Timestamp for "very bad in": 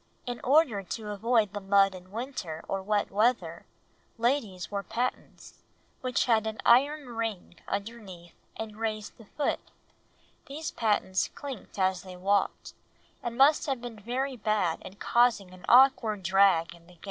13.99-14.95